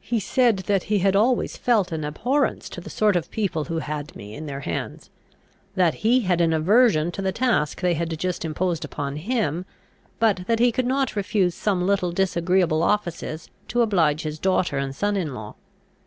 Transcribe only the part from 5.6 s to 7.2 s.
that he had an aversion to